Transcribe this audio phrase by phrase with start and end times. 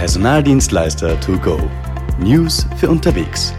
[0.00, 1.60] Personaldienstleister to go.
[2.18, 3.52] News für unterwegs.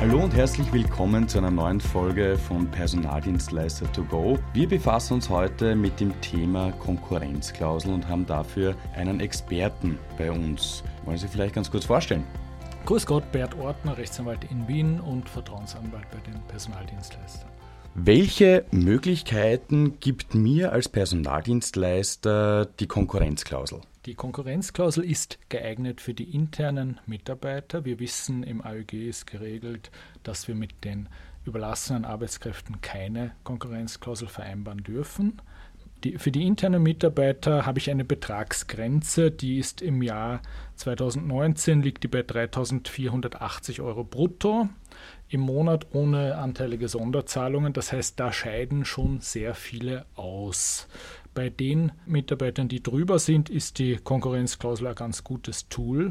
[0.00, 4.38] Hallo und herzlich willkommen zu einer neuen Folge von Personaldienstleister to go.
[4.52, 10.84] Wir befassen uns heute mit dem Thema Konkurrenzklausel und haben dafür einen Experten bei uns.
[11.06, 12.24] Wollen Sie vielleicht ganz kurz vorstellen?
[12.84, 17.55] Grüß Gott, Bert Ortner, Rechtsanwalt in Wien und Vertrauensanwalt bei den Personaldienstleistern.
[17.98, 23.80] Welche Möglichkeiten gibt mir als Personaldienstleister die Konkurrenzklausel?
[24.04, 27.86] Die Konkurrenzklausel ist geeignet für die internen Mitarbeiter.
[27.86, 29.90] Wir wissen, im AÖG ist geregelt,
[30.24, 31.08] dass wir mit den
[31.46, 35.40] überlassenen Arbeitskräften keine Konkurrenzklausel vereinbaren dürfen.
[36.04, 40.42] Die, für die internen Mitarbeiter habe ich eine Betragsgrenze, die ist im Jahr
[40.76, 44.68] 2019 liegt die bei 3.480 Euro brutto
[45.28, 47.72] im Monat ohne anteilige Sonderzahlungen.
[47.72, 50.86] Das heißt, da scheiden schon sehr viele aus.
[51.34, 56.10] Bei den Mitarbeitern, die drüber sind, ist die Konkurrenzklausel ein ganz gutes Tool.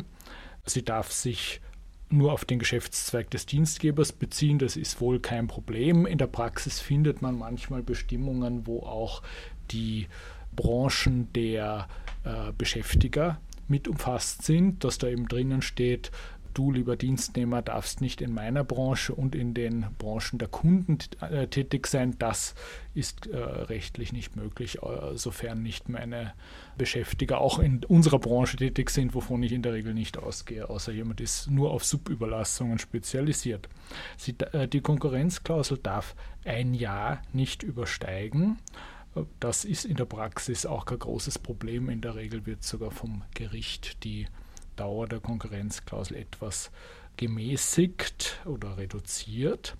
[0.66, 1.62] Sie darf sich
[2.09, 4.59] nur auf den Geschäftszweig des Dienstgebers beziehen.
[4.59, 6.06] Das ist wohl kein Problem.
[6.06, 9.24] In der Praxis findet man manchmal Bestimmungen, wo auch
[9.72, 10.08] die
[10.56, 11.88] Branchen der
[12.24, 16.12] äh, Beschäftiger mit umfasst sind, dass da eben drinnen steht,
[16.56, 21.48] du, lieber Dienstnehmer, darfst nicht in meiner Branche und in den Branchen der Kunden äh,
[21.48, 22.16] tätig sein.
[22.18, 22.56] Das
[22.94, 26.34] ist äh, rechtlich nicht möglich, äh, sofern nicht meine
[26.78, 30.92] Beschäftiger auch in unserer Branche tätig sind, wovon ich in der Regel nicht ausgehe, außer
[30.92, 33.70] jemand ist nur auf Subüberlassungen spezialisiert.
[34.18, 38.58] Sie, äh, die Konkurrenzklausel darf ein Jahr nicht übersteigen.
[39.40, 41.90] Das ist in der Praxis auch kein großes Problem.
[41.90, 44.28] In der Regel wird sogar vom Gericht die
[44.76, 46.72] Dauer der Konkurrenzklausel etwas
[47.18, 49.76] gemäßigt oder reduziert.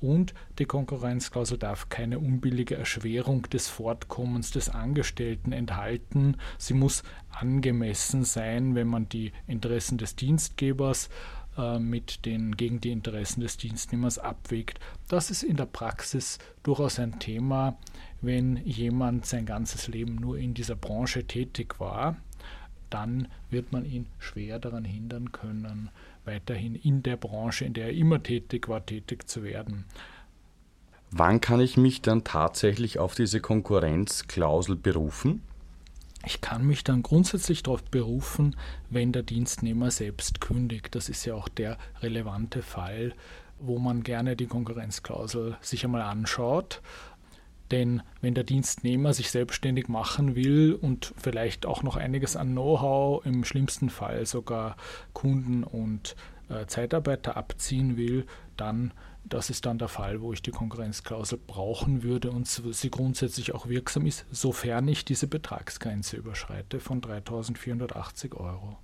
[0.00, 6.36] Und die Konkurrenzklausel darf keine unbillige Erschwerung des Fortkommens des Angestellten enthalten.
[6.58, 11.08] Sie muss angemessen sein, wenn man die Interessen des Dienstgebers
[11.56, 14.78] äh, mit den, gegen die Interessen des Dienstnehmers abwägt.
[15.08, 17.76] Das ist in der Praxis durchaus ein Thema,
[18.20, 22.16] wenn jemand sein ganzes Leben nur in dieser Branche tätig war
[22.90, 25.90] dann wird man ihn schwer daran hindern können,
[26.24, 29.84] weiterhin in der Branche, in der er immer tätig war, tätig zu werden.
[31.10, 35.42] Wann kann ich mich dann tatsächlich auf diese Konkurrenzklausel berufen?
[36.26, 38.56] Ich kann mich dann grundsätzlich darauf berufen,
[38.90, 40.96] wenn der Dienstnehmer selbst kündigt.
[40.96, 43.14] Das ist ja auch der relevante Fall,
[43.60, 46.82] wo man gerne die Konkurrenzklausel sich einmal anschaut.
[47.70, 53.24] Denn wenn der Dienstnehmer sich selbstständig machen will und vielleicht auch noch einiges an Know-how,
[53.24, 54.76] im schlimmsten Fall sogar
[55.12, 56.16] Kunden und
[56.48, 58.26] äh, Zeitarbeiter abziehen will,
[58.56, 58.92] dann
[59.28, 63.68] das ist dann der Fall, wo ich die Konkurrenzklausel brauchen würde und sie grundsätzlich auch
[63.68, 68.76] wirksam ist, sofern ich diese Betragsgrenze überschreite von 3.480 Euro.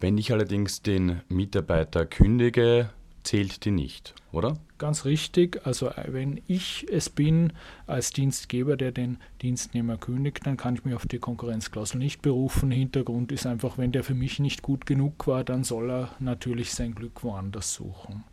[0.00, 2.90] Wenn ich allerdings den Mitarbeiter kündige,
[3.22, 4.58] zählt die nicht, oder?
[4.78, 5.64] Ganz richtig.
[5.64, 7.52] Also äh, wenn ich es bin
[7.86, 12.70] als Dienstgeber, der den Dienstnehmer kündigt, dann kann ich mich auf die Konkurrenzklausel nicht berufen.
[12.70, 16.72] Hintergrund ist einfach, wenn der für mich nicht gut genug war, dann soll er natürlich
[16.72, 18.24] sein Glück woanders suchen.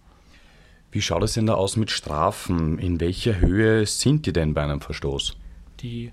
[0.92, 2.80] Wie schaut es denn da aus mit Strafen?
[2.80, 5.38] In welcher Höhe sind die denn bei einem Verstoß?
[5.82, 6.12] Die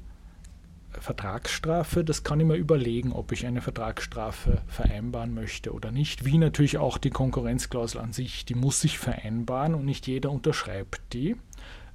[1.01, 6.25] Vertragsstrafe, das kann ich mir überlegen, ob ich eine Vertragsstrafe vereinbaren möchte oder nicht.
[6.25, 11.01] Wie natürlich auch die Konkurrenzklausel an sich, die muss sich vereinbaren und nicht jeder unterschreibt
[11.13, 11.37] die.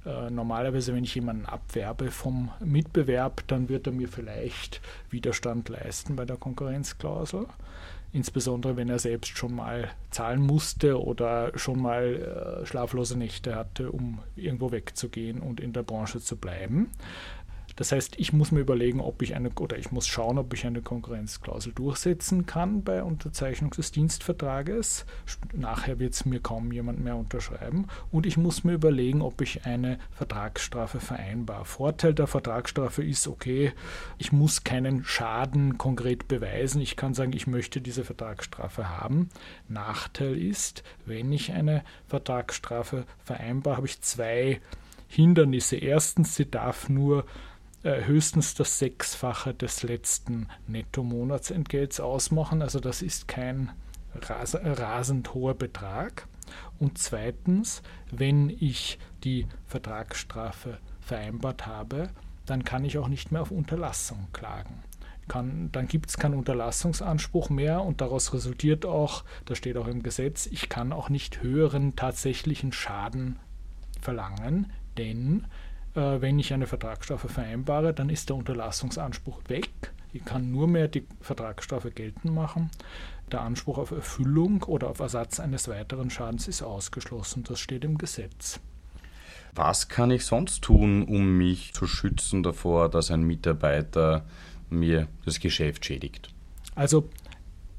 [0.04, 6.16] Äh, normalerweise, wenn ich jemanden abwerbe vom Mitbewerb, dann wird er mir vielleicht Widerstand leisten
[6.16, 7.46] bei der Konkurrenzklausel.
[8.14, 13.90] Insbesondere wenn er selbst schon mal zahlen musste oder schon mal äh, schlaflose Nächte hatte,
[13.90, 16.90] um irgendwo wegzugehen und in der Branche zu bleiben.
[17.76, 20.66] Das heißt, ich muss mir überlegen, ob ich eine oder ich muss schauen, ob ich
[20.66, 25.06] eine Konkurrenzklausel durchsetzen kann bei Unterzeichnung des Dienstvertrages.
[25.52, 27.86] Nachher wird es mir kaum jemand mehr unterschreiben.
[28.10, 31.64] Und ich muss mir überlegen, ob ich eine Vertragsstrafe vereinbar.
[31.64, 33.72] Vorteil der Vertragsstrafe ist, okay,
[34.18, 36.80] ich muss keinen Schaden konkret beweisen.
[36.80, 39.30] Ich kann sagen, ich möchte diese Vertragsstrafe haben.
[39.68, 44.60] Nachteil ist, wenn ich eine Vertragsstrafe vereinbar, habe ich zwei
[45.08, 45.76] Hindernisse.
[45.76, 47.24] Erstens, sie darf nur
[47.82, 52.62] äh, höchstens das Sechsfache des letzten Netto-Monatsentgelts ausmachen.
[52.62, 53.72] Also das ist kein
[54.14, 56.28] ras rasend hoher Betrag.
[56.78, 62.10] Und zweitens, wenn ich die Vertragsstrafe vereinbart habe,
[62.46, 64.82] dann kann ich auch nicht mehr auf Unterlassung klagen.
[65.28, 70.02] Kann, dann gibt es keinen Unterlassungsanspruch mehr und daraus resultiert auch, das steht auch im
[70.02, 73.38] Gesetz, ich kann auch nicht höheren tatsächlichen Schaden
[74.00, 75.46] verlangen, denn
[75.94, 79.70] äh, wenn ich eine Vertragsstrafe vereinbare, dann ist der Unterlassungsanspruch weg.
[80.12, 82.70] Ich kann nur mehr die Vertragsstrafe geltend machen.
[83.30, 87.44] Der Anspruch auf Erfüllung oder auf Ersatz eines weiteren Schadens ist ausgeschlossen.
[87.44, 88.60] Das steht im Gesetz.
[89.54, 94.24] Was kann ich sonst tun, um mich zu schützen davor, dass ein Mitarbeiter
[94.70, 96.28] mir das Geschäft schädigt?
[96.74, 97.08] Also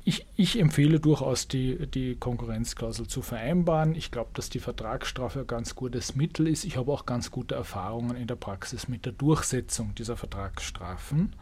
[0.06, 3.96] ich, ich, empfehle durchaus, die, die Konkurrenzklausel zu vereinbaren.
[3.96, 6.66] Ich glaube, dass die Vertragsstrafe ein ganz gutes Mittel ist.
[6.66, 11.36] Ich habe auch ganz gute Erfahrungen in der Praxis mit der Durchsetzung dieser Vertragsstrafen.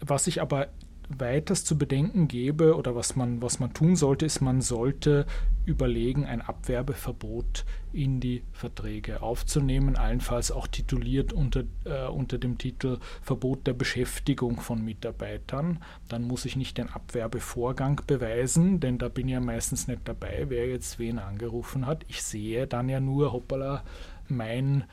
[0.00, 0.68] Was ich aber
[1.08, 5.26] weiters zu bedenken gebe oder was man, was man tun sollte, ist, man sollte
[5.64, 12.98] überlegen, ein Abwerbeverbot in die Verträge aufzunehmen, allenfalls auch tituliert unter, äh, unter dem Titel
[13.22, 15.82] Verbot der Beschäftigung von Mitarbeitern.
[16.08, 20.46] Dann muss ich nicht den Abwerbevorgang beweisen, denn da bin ich ja meistens nicht dabei,
[20.48, 22.04] wer jetzt wen angerufen hat.
[22.08, 23.82] Ich sehe dann ja nur, hoppala,
[24.28, 24.84] mein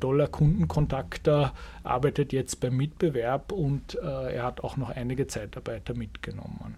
[0.00, 1.28] toller Kundenkontakt
[1.82, 6.76] arbeitet jetzt beim Mitbewerb und äh, er hat auch noch einige Zeitarbeiter mitgenommen.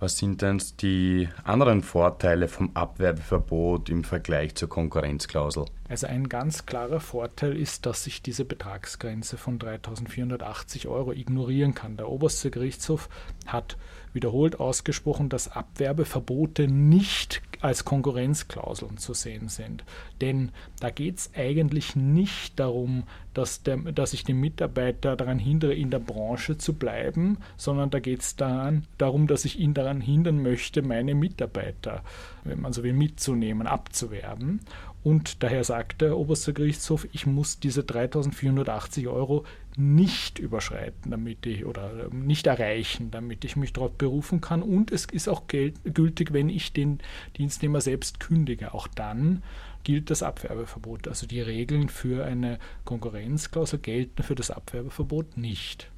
[0.00, 5.66] Was sind denn die anderen Vorteile vom Abwerbeverbot im Vergleich zur Konkurrenzklausel?
[5.88, 11.96] Also ein ganz klarer Vorteil ist, dass ich diese Betragsgrenze von 3.480 Euro ignorieren kann.
[11.96, 13.08] Der oberste Gerichtshof
[13.46, 13.76] hat
[14.14, 19.84] wiederholt ausgesprochen, dass Abwerbeverbote nicht als Konkurrenzklauseln zu sehen sind.
[20.20, 20.50] Denn
[20.80, 25.90] da geht es eigentlich nicht darum, dass, der, dass ich den Mitarbeiter daran hindere, in
[25.90, 30.82] der Branche zu bleiben, sondern da geht es darum, dass ich ihn daran hindern möchte,
[30.82, 32.02] meine Mitarbeiter,
[32.44, 34.60] wenn man so will, mitzunehmen, abzuwerben.
[35.02, 39.44] Und daher sagt der oberste Gerichtshof, ich muss diese 3480 Euro
[39.76, 44.62] nicht überschreiten, damit ich oder nicht erreichen, damit ich mich darauf berufen kann.
[44.62, 47.00] Und es ist auch gültig, wenn ich den
[47.36, 48.74] Dienstnehmer selbst kündige.
[48.74, 49.42] Auch dann
[49.82, 51.08] gilt das Abwerbeverbot.
[51.08, 55.90] Also die Regeln für eine Konkurrenzklausel gelten für das Abwerbeverbot nicht.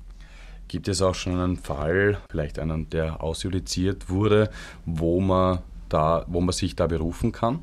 [0.68, 4.50] Gibt es auch schon einen Fall, vielleicht einen, der ausjudiziert wurde,
[4.84, 7.60] wo man da, wo man sich da berufen kann?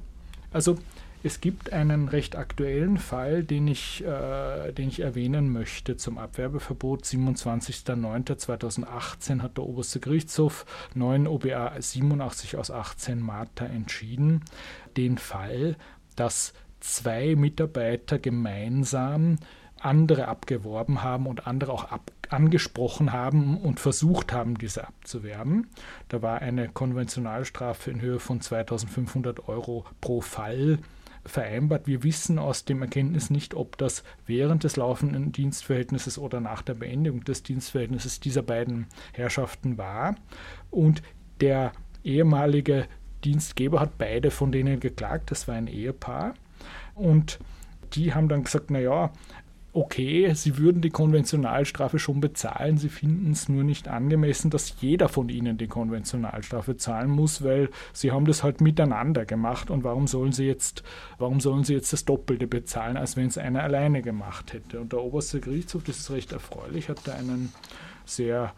[0.52, 0.78] Also
[1.26, 7.06] es gibt einen recht aktuellen Fall, den ich, äh, den ich erwähnen möchte zum Abwerbeverbot.
[7.06, 10.66] 27.09.2018 hat der Oberste Gerichtshof
[10.96, 14.44] 9 OBA 87 aus 18 Marta entschieden.
[14.98, 15.78] Den Fall,
[16.18, 19.38] dass zwei Mitarbeiter gemeinsam
[19.80, 25.70] andere abgeworben haben und andere auch ab, angesprochen haben und versucht haben, diese abzuwerben.
[26.10, 30.80] Da war eine Konventionalstrafe in Höhe von 2500 Euro pro Fall
[31.26, 31.88] vereinbart.
[31.88, 36.76] Wir wissen aus dem Erkenntnis nicht, ob das während des laufenden Dienstverhältnisses oder nach der
[36.76, 40.16] Beendigung des Dienstverhältnisses dieser beiden Herrschaften war.
[40.70, 41.02] Und
[41.42, 41.72] der
[42.04, 42.88] ehemalige
[43.24, 46.34] Dienstgeber hat beide von denen geklagt, das war ein Ehepaar.
[46.96, 47.40] Und
[47.94, 49.12] die haben dann gesagt, naja,
[49.74, 55.10] okay, sie würden die Konventionalstrafe schon bezahlen, sie finden es nur nicht angemessen, dass jeder
[55.10, 60.06] von ihnen die Konventionalstrafe zahlen muss, weil sie haben das halt miteinander gemacht und warum
[60.06, 60.84] sollen sie jetzt,
[61.18, 64.80] warum sollen sie jetzt das Doppelte bezahlen, als wenn es einer alleine gemacht hätte?
[64.80, 67.52] Und der oberste Gerichtshof, das ist recht erfreulich, hat da einen
[68.06, 68.54] sehr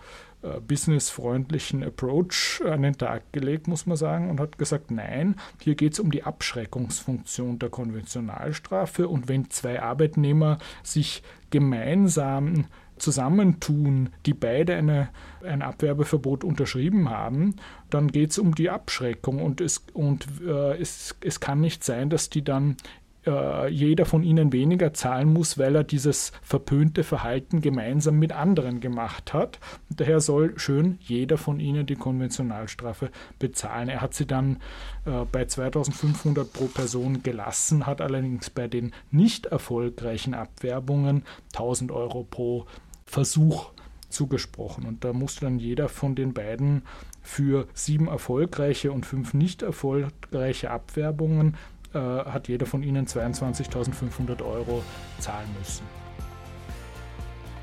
[0.65, 5.93] businessfreundlichen Approach an den Tag gelegt, muss man sagen, und hat gesagt, nein, hier geht
[5.93, 9.07] es um die Abschreckungsfunktion der Konventionalstrafe.
[9.07, 12.65] Und wenn zwei Arbeitnehmer sich gemeinsam
[12.97, 15.09] zusammentun, die beide eine,
[15.43, 17.55] ein Abwerbeverbot unterschrieben haben,
[17.89, 19.41] dann geht es um die Abschreckung.
[19.41, 22.77] Und, es, und äh, es, es kann nicht sein, dass die dann
[23.25, 28.79] äh, jeder von ihnen weniger zahlen muss, weil er dieses verpönte Verhalten gemeinsam mit anderen
[28.79, 29.59] gemacht hat.
[29.89, 33.89] Und daher soll schön jeder von ihnen die Konventionalstrafe bezahlen.
[33.89, 34.57] Er hat sie dann
[35.05, 42.23] äh, bei 2500 pro Person gelassen, hat allerdings bei den nicht erfolgreichen Abwerbungen 1000 Euro
[42.23, 42.65] pro
[43.05, 43.71] Versuch
[44.09, 44.85] zugesprochen.
[44.85, 46.83] Und da musste dann jeder von den beiden
[47.21, 51.57] für sieben erfolgreiche und fünf nicht erfolgreiche Abwerbungen
[51.95, 54.83] äh, hat jeder von ihnen 22.500 Euro
[55.19, 55.83] zahlen müssen.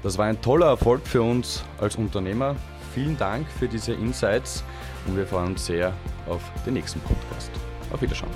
[0.02, 2.56] Das war ein toller Erfolg für uns als Unternehmer.
[2.94, 4.64] Vielen Dank für diese Insights
[5.06, 5.92] und wir freuen uns sehr
[6.28, 7.50] auf den nächsten Podcast.
[7.92, 8.28] Auf Wiedersehen.